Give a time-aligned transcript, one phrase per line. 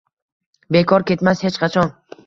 [0.77, 1.99] Bekor ketmas hech qachon.